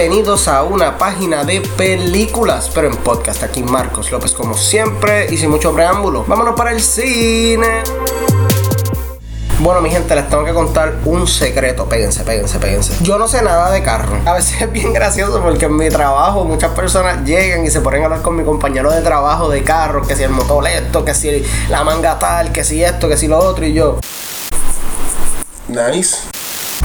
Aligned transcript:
bienvenidos 0.00 0.48
a 0.48 0.62
una 0.62 0.96
página 0.96 1.44
de 1.44 1.60
películas, 1.60 2.70
pero 2.74 2.88
en 2.88 2.96
podcast. 2.96 3.42
Aquí 3.42 3.62
Marcos 3.62 4.10
López 4.10 4.32
como 4.32 4.54
siempre 4.54 5.26
y 5.30 5.36
sin 5.36 5.50
mucho 5.50 5.74
preámbulo. 5.74 6.24
Vámonos 6.26 6.54
para 6.54 6.72
el 6.72 6.80
cine. 6.80 7.82
Bueno, 9.58 9.82
mi 9.82 9.90
gente, 9.90 10.14
les 10.14 10.26
tengo 10.30 10.42
que 10.42 10.54
contar 10.54 10.94
un 11.04 11.28
secreto. 11.28 11.84
Péguense, 11.84 12.24
péguense, 12.24 12.58
péguense. 12.58 12.94
Yo 13.02 13.18
no 13.18 13.28
sé 13.28 13.42
nada 13.42 13.70
de 13.70 13.82
carro. 13.82 14.16
A 14.24 14.32
veces 14.32 14.62
es 14.62 14.72
bien 14.72 14.94
gracioso 14.94 15.42
porque 15.42 15.66
en 15.66 15.76
mi 15.76 15.90
trabajo 15.90 16.46
muchas 16.46 16.70
personas 16.70 17.22
llegan 17.26 17.66
y 17.66 17.68
se 17.68 17.82
ponen 17.82 18.00
a 18.00 18.04
hablar 18.06 18.22
con 18.22 18.36
mi 18.36 18.42
compañero 18.42 18.90
de 18.90 19.02
trabajo 19.02 19.50
de 19.50 19.62
carro, 19.64 20.06
que 20.06 20.16
si 20.16 20.22
el 20.22 20.30
motor 20.30 20.66
esto, 20.66 21.04
que 21.04 21.12
si 21.12 21.44
la 21.68 21.84
manga 21.84 22.18
tal, 22.18 22.52
que 22.52 22.64
si 22.64 22.82
esto, 22.82 23.06
que 23.06 23.18
si 23.18 23.28
lo 23.28 23.36
otro, 23.36 23.66
y 23.66 23.74
yo. 23.74 23.98
Nice. 25.68 26.29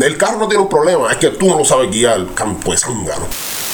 El 0.00 0.16
carro 0.16 0.38
no 0.38 0.48
tiene 0.48 0.62
un 0.62 0.68
problema, 0.68 1.10
es 1.10 1.18
que 1.18 1.30
tú 1.30 1.48
no 1.48 1.64
sabes 1.64 1.90
guiar, 1.90 2.26
campo 2.34 2.70
de 2.70 2.78
zángano. 2.78 3.26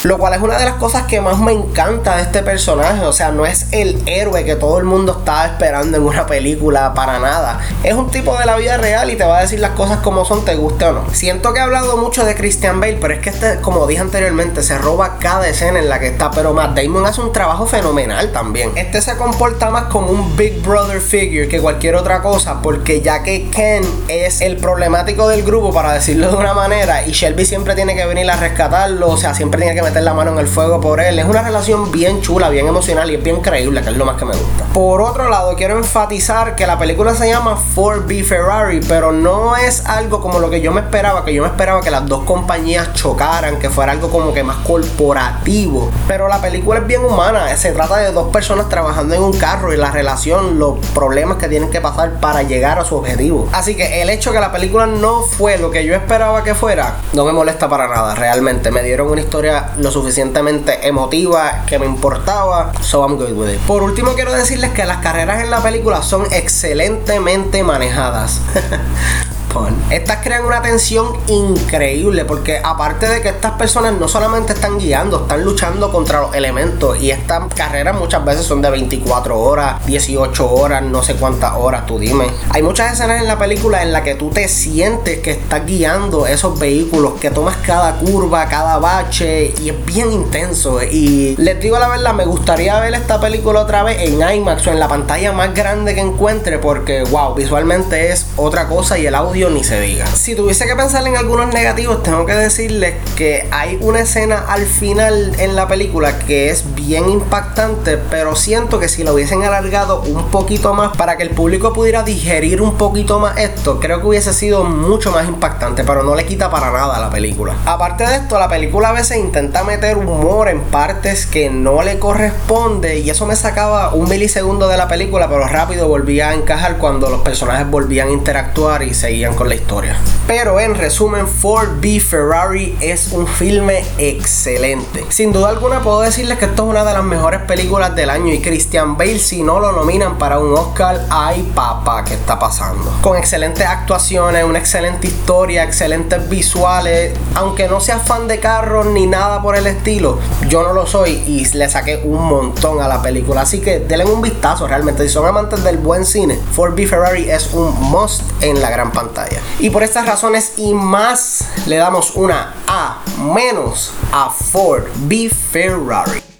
Lo 0.07 0.19
cual 0.19 0.35
es 0.35 0.41
una 0.41 0.57
de 0.57 0.65
las 0.65 0.75
cosas 0.75 1.03
que 1.09 1.21
más 1.21 1.37
me 1.41 1.51
encanta 1.51 2.15
de 2.15 2.23
este 2.23 2.41
personaje. 2.45 3.05
O 3.07 3.13
sea, 3.13 3.33
no 3.33 3.45
es 3.45 3.67
el 3.73 4.01
héroe 4.07 4.45
que 4.45 4.55
todo 4.55 4.79
el 4.79 4.85
mundo 4.85 5.17
estaba 5.19 5.47
esperando 5.47 5.97
en 5.97 6.05
una 6.05 6.27
película 6.27 6.95
para 6.95 7.19
nada. 7.19 7.59
Es 7.83 7.95
un 7.95 8.09
tipo 8.09 8.39
de 8.39 8.47
la 8.47 8.57
vida 8.57 8.77
real 8.77 9.11
y 9.11 9.17
te 9.17 9.25
va 9.25 9.39
a 9.39 9.41
decir 9.41 9.59
las 9.59 9.73
cosas 9.73 9.99
como 9.99 10.25
son, 10.25 10.45
te 10.45 10.55
guste 10.55 10.85
o 10.85 10.93
no. 10.93 11.11
Siento 11.13 11.53
que 11.53 11.59
he 11.59 11.63
hablado 11.63 11.97
mucho 11.97 12.25
de 12.25 12.37
Christian 12.37 12.81
Bale, 12.81 12.99
pero 13.01 13.15
es 13.15 13.21
que 13.21 13.31
este, 13.31 13.61
como 13.61 13.85
dije 13.89 14.01
anteriormente, 14.01 14.63
se 14.63 14.79
roba 14.79 15.19
cada 15.19 15.49
escena 15.49 15.81
en 15.81 15.89
la 15.89 15.99
que 15.99 16.07
está. 16.07 16.31
Pero 16.31 16.55
Matt 16.55 16.79
Damon 16.79 17.05
hace 17.05 17.21
un 17.21 17.33
trabajo 17.33 17.67
fenomenal 17.67 18.31
también. 18.31 18.71
Este 18.77 19.03
se 19.03 19.17
comporta 19.17 19.71
más 19.71 19.87
como 19.87 20.11
un 20.11 20.37
Big 20.37 20.63
Brother 20.63 21.01
figure 21.01 21.49
que 21.49 21.61
cualquier 21.61 21.97
otra 21.97 22.23
cosa, 22.23 22.63
porque 22.63 23.01
ya 23.01 23.25
que 23.25 23.51
Ken 23.51 23.83
es 24.07 24.41
el 24.41 24.57
problemático 24.59 25.27
del 25.27 25.43
grupo, 25.43 25.73
para 25.75 25.93
decirlo 25.95 26.31
de 26.31 26.37
una 26.37 26.55
manera, 26.55 27.05
y 27.05 27.11
Shelby 27.11 27.45
siempre 27.45 27.75
tiene 27.75 27.97
que 27.97 28.07
venir 28.07 28.31
a 28.31 28.37
rescatarlo, 28.37 29.09
o 29.09 29.17
sea, 29.17 29.35
siempre 29.35 29.61
tiene 29.61 29.75
que 29.75 29.83
meter 29.83 29.96
la 30.05 30.15
mano 30.15 30.33
en 30.33 30.39
el 30.39 30.47
fuego 30.47 30.81
por 30.81 31.01
él. 31.01 31.19
Es 31.19 31.25
una 31.25 31.43
relación 31.43 31.91
bien 31.91 32.21
chula, 32.21 32.49
bien 32.49 32.67
emocional 32.67 33.11
y 33.11 33.15
es 33.15 33.23
bien 33.23 33.41
creíble, 33.41 33.83
que 33.83 33.91
es 33.91 33.97
lo 33.97 34.05
más 34.05 34.17
que 34.17 34.25
me 34.25 34.33
gusta. 34.33 34.65
Por 34.73 35.01
otro 35.01 35.29
lado, 35.29 35.55
quiero 35.57 35.77
enfatizar 35.77 36.57
que 36.57 36.67
la 36.67 36.79
película 36.79 37.15
se 37.15 37.29
llama 37.29 37.57
Ford 37.57 38.07
B 38.07 38.23
Ferrari, 38.25 38.81
pero 38.89 39.13
no 39.13 39.57
es 39.57 39.85
algo 39.87 40.21
como 40.21 40.39
lo 40.39 40.51
que 40.51 40.61
yo 40.61 40.73
me 40.73 40.81
esperaba, 40.81 41.25
que 41.25 41.35
yo 41.35 41.43
me 41.43 41.49
esperaba 41.49 41.81
que 41.81 41.91
las 41.91 42.07
dos 42.07 42.25
compañías 42.25 42.93
chocaran, 42.95 43.59
que 43.59 43.71
fuera 43.71 43.93
algo 43.93 44.11
como 44.11 44.33
que 44.33 44.43
más 44.43 44.59
corporativo. 44.59 45.91
Pero 46.07 46.29
la 46.29 46.41
película 46.41 46.81
es 46.81 46.87
bien 46.87 47.05
humana, 47.05 47.57
se 47.57 47.73
trata 47.73 47.99
de 47.99 48.13
dos 48.13 48.29
personas 48.29 48.69
trabajando 48.69 49.15
en 49.15 49.23
un 49.23 49.39
carro 49.39 49.73
y 49.73 49.77
la 49.77 49.91
relación, 49.91 50.59
los 50.59 50.79
problemas 50.95 51.39
que 51.39 51.49
tienen 51.49 51.71
que 51.71 51.81
pasar 51.81 52.13
para 52.21 52.43
llegar 52.43 52.79
a 52.79 52.85
su 52.85 52.97
objetivo. 52.97 53.49
Así 53.53 53.77
que 53.77 54.03
el 54.03 54.11
hecho 54.11 54.33
que 54.33 54.41
la 54.41 54.53
película 54.53 54.87
no 54.87 55.23
fue 55.23 55.59
lo 55.59 55.71
que 55.71 55.85
yo 55.85 55.95
esperaba 55.95 56.43
que 56.45 56.55
fuera, 56.55 56.97
no 57.13 57.25
me 57.25 57.33
molesta 57.33 57.69
para 57.69 57.89
nada, 57.89 58.15
realmente. 58.15 58.71
Me 58.71 58.83
dieron 58.83 59.11
una 59.11 59.21
historia 59.21 59.71
lo 59.79 59.91
suficientemente 59.91 60.87
emotiva 60.87 61.65
que 61.67 61.79
me 61.79 61.87
importaba. 61.87 62.73
So 62.81 63.07
I'm 63.07 63.17
good 63.17 63.33
with 63.33 63.55
it. 63.55 63.61
Por 63.61 63.83
último, 63.83 64.15
quiero 64.15 64.33
decirles 64.33 64.71
que 64.73 64.85
las 64.85 64.99
carreras 64.99 65.43
en 65.43 65.51
la 65.51 65.63
película 65.63 66.03
son 66.03 66.27
excelentemente 66.33 67.63
manejadas. 67.63 68.41
Estas 69.91 70.19
crean 70.23 70.45
una 70.45 70.63
tensión 70.63 71.17
increíble 71.29 72.25
porque 72.25 72.61
aparte 72.63 73.09
de 73.09 73.23
que 73.23 73.29
estas 73.29 73.53
personas 73.53 73.95
no 73.95 74.09
solamente 74.09 74.53
están 74.53 74.79
guiando, 74.79 75.23
están 75.23 75.45
luchando 75.45 75.91
contra 75.93 76.21
los 76.21 76.35
elementos 76.35 77.01
y 77.01 77.11
estas 77.11 77.45
carreras 77.55 77.97
muchas 77.99 78.25
veces 78.25 78.45
son 78.45 78.63
de 78.63 78.71
24 78.71 79.39
horas, 79.39 79.85
18 79.87 80.51
horas, 80.51 80.83
no 80.83 81.03
sé 81.03 81.15
cuántas 81.15 81.55
horas, 81.55 81.87
tú 81.87 81.99
dime. 81.99 82.27
Hay 82.51 82.63
muchas 82.63 82.93
escenas 82.93 83.21
en 83.21 83.29
la 83.29 83.39
película 83.39 83.83
en 83.83 83.93
la 83.93 84.03
que 84.03 84.15
tú 84.15 84.31
te 84.31 84.49
sientes 84.49 85.21
que 85.21 85.33
estás 85.33 85.65
guiando 85.67 86.27
esos 86.27 86.59
vehículos, 86.59 87.15
que 87.21 87.31
tomas 87.31 87.57
cada 87.59 87.95
curva, 87.99 88.49
cada 88.49 88.79
bache 88.79 89.55
y 89.63 89.71
es 89.71 89.87
bien 89.87 90.13
intenso. 90.13 90.83
Y 90.83 91.37
les 91.37 91.61
digo 91.61 91.79
la 91.79 91.89
verdad, 91.89 92.15
me 92.15 92.27
gustaría 92.27 92.79
ver 92.81 92.95
esta 92.95 93.21
película 93.21 93.61
otra 93.61 93.83
vez 93.83 93.99
en 94.01 94.21
IMAX 94.29 94.67
o 94.67 94.73
en 94.73 94.81
la 94.81 94.89
pantalla 94.89 95.33
más 95.33 95.55
grande 95.55 95.95
que 95.95 96.01
encuentre 96.01 96.59
porque 96.59 97.05
wow, 97.05 97.35
visualmente 97.35 98.13
es 98.13 98.27
otra 98.37 98.69
cosa 98.69 98.99
y 98.99 99.07
el 99.07 99.15
audio 99.15 99.46
ni 99.51 99.65
se 99.65 99.81
diga. 99.81 100.07
Si 100.07 100.35
tuviese 100.35 100.67
que 100.67 100.77
pensar 100.77 101.07
en 101.07 101.17
algunos 101.17 101.53
negativos, 101.53 102.03
tengo 102.03 102.27
que 102.27 102.35
decirles 102.35 102.95
que 103.17 103.49
hay 103.51 103.79
una 103.81 104.01
escena 104.01 104.45
al 104.49 104.67
final 104.67 105.35
en 105.39 105.57
la 105.57 105.69
película 105.69 106.19
que 106.19 106.51
es 106.51 106.75
bien 106.75 107.09
impactante, 107.09 107.97
pero 107.97 108.37
siento 108.37 108.79
que 108.79 108.89
si 108.89 109.05
lo 109.05 109.15
hubiesen 109.15 109.43
alargado 109.43 110.03
un 110.03 110.31
poquito 110.31 110.75
más 110.75 110.97
para 110.97 111.17
que 111.17 111.23
el 111.23 111.31
público 111.31 111.73
pudiera 111.73 112.03
digerir 112.03 112.63
un 112.63 112.77
poquito 112.77 113.19
más 113.19 113.39
esto, 113.39 113.81
creo 113.81 114.01
que 114.01 114.07
hubiese 114.07 114.33
sido 114.33 114.65
mucho 114.65 115.11
más 115.11 115.27
impactante, 115.27 115.85
pero 115.85 116.03
no 116.03 116.15
le 116.15 116.25
quita 116.27 116.51
para 116.51 116.71
nada 116.71 116.97
a 116.97 117.01
la 117.01 117.11
película. 117.11 117.55
Aparte 117.65 118.07
de 118.07 118.17
esto, 118.17 118.39
la 118.39 118.49
película 118.49 118.91
a 118.91 118.93
veces 118.93 119.19
intenta 119.19 119.65
meter 119.65 119.97
humor 119.97 120.49
en 120.49 120.61
partes 120.61 121.27
que 121.27 121.51
no 121.51 121.83
le 121.83 121.99
corresponde 121.99 122.99
y 122.99 123.11
eso 123.11 123.27
me 123.27 123.37
sacaba 123.37 123.95
un 123.95 124.09
milisegundo 124.09 124.69
de 124.69 124.77
la 124.77 124.89
película, 124.89 125.29
pero 125.29 125.47
rápido 125.47 125.89
volvía 125.89 126.31
a 126.31 126.35
encajar 126.35 126.79
cuando 126.79 127.09
los 127.11 127.21
personajes 127.23 127.69
volvían 127.69 128.09
a 128.09 128.13
interactuar 128.13 128.83
y 128.83 128.95
seguían 128.95 129.26
con 129.35 129.49
la 129.49 129.55
historia. 129.55 129.97
Pero 130.27 130.61
en 130.61 130.75
resumen, 130.75 131.27
Ford 131.27 131.81
B 131.81 132.01
Ferrari 132.01 132.77
es 132.81 133.13
un 133.13 133.27
filme 133.27 133.85
excelente. 133.99 135.05
Sin 135.09 135.33
duda 135.33 135.49
alguna 135.49 135.81
puedo 135.81 136.01
decirles 136.01 136.39
que 136.39 136.47
esto 136.47 136.65
es 136.65 136.69
una 136.69 136.85
de 136.85 136.93
las 136.93 137.05
mejores 137.05 137.41
películas 137.43 137.95
del 137.95 138.11
año 138.11 138.33
y 138.33 138.41
Christian 138.41 138.97
Bale 138.97 139.19
si 139.19 139.43
no 139.43 139.61
lo 139.61 139.73
nominan 139.73 140.19
para 140.19 140.39
un 140.39 140.53
Oscar, 140.53 141.07
ay 141.11 141.43
papá, 141.55 142.05
¿qué 142.05 142.15
está 142.15 142.39
pasando? 142.39 142.93
Con 143.03 143.17
excelentes 143.17 143.67
actuaciones, 143.67 144.45
una 144.45 144.59
excelente 144.59 145.07
historia, 145.07 145.65
excelentes 145.65 146.29
visuales, 146.29 147.15
aunque 147.35 147.69
no 147.69 147.81
sea 147.81 147.99
fan 147.99 148.29
de 148.29 148.39
carros 148.39 148.87
ni 148.87 149.07
nada 149.07 149.41
por 149.43 149.57
el 149.57 149.67
estilo, 149.67 150.19
yo 150.49 150.63
no 150.63 150.73
lo 150.73 150.87
soy 150.87 151.23
y 151.27 151.47
le 151.57 151.69
saqué 151.69 152.01
un 152.05 152.23
montón 152.25 152.81
a 152.81 152.89
la 152.89 153.03
película, 153.03 153.43
así 153.43 153.61
que 153.61 153.81
denle 153.81 154.05
un 154.05 154.21
vistazo 154.21 154.67
realmente, 154.67 155.03
si 155.05 155.09
son 155.09 155.27
amantes 155.27 155.63
del 155.65 155.79
buen 155.79 156.05
cine, 156.05 156.39
Ford 156.53 156.75
B 156.75 156.87
Ferrari 156.87 157.31
es 157.31 157.53
un 157.53 157.75
must 157.81 158.23
en 158.41 158.61
la 158.61 158.71
gran 158.71 158.93
pantalla. 158.93 159.16
Y 159.59 159.71
por 159.71 159.83
estas 159.83 160.07
razones 160.07 160.55
y 160.57 160.75
más, 160.75 161.49
le 161.67 161.77
damos 161.77 162.15
una 162.17 162.55
A 162.67 163.03
menos 163.19 163.93
a 164.13 164.31
Ford 164.31 164.85
B 165.09 165.31
Ferrari. 165.31 166.36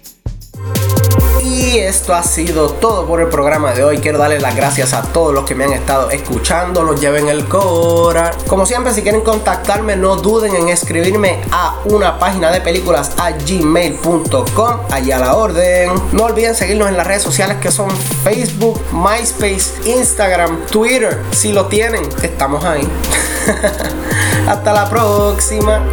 Y 1.43 1.77
esto 1.79 2.13
ha 2.13 2.23
sido 2.23 2.69
todo 2.69 3.05
por 3.05 3.21
el 3.21 3.27
programa 3.27 3.73
de 3.73 3.83
hoy. 3.83 3.99
Quiero 3.99 4.17
darles 4.17 4.41
las 4.41 4.55
gracias 4.55 4.93
a 4.93 5.01
todos 5.01 5.33
los 5.33 5.45
que 5.45 5.55
me 5.55 5.65
han 5.65 5.73
estado 5.73 6.09
escuchando. 6.09 6.83
Los 6.83 6.99
lleven 6.99 7.27
el 7.27 7.47
Cora. 7.47 8.31
Como 8.47 8.65
siempre, 8.65 8.93
si 8.93 9.01
quieren 9.01 9.21
contactarme, 9.21 9.95
no 9.95 10.15
duden 10.15 10.55
en 10.55 10.69
escribirme 10.69 11.41
a 11.51 11.79
una 11.85 12.19
página 12.19 12.51
de 12.51 12.61
películas 12.61 13.11
a 13.17 13.31
gmail.com. 13.31 14.79
Allá 14.91 15.17
a 15.17 15.19
la 15.19 15.35
orden. 15.35 15.91
No 16.11 16.25
olviden 16.25 16.55
seguirnos 16.55 16.87
en 16.87 16.97
las 16.97 17.07
redes 17.07 17.23
sociales 17.23 17.57
que 17.61 17.71
son 17.71 17.89
Facebook, 18.23 18.81
MySpace, 18.91 19.71
Instagram, 19.85 20.65
Twitter. 20.67 21.21
Si 21.31 21.51
lo 21.51 21.67
tienen, 21.67 22.07
estamos 22.21 22.63
ahí. 22.65 22.87
Hasta 24.47 24.73
la 24.73 24.89
próxima. 24.89 25.83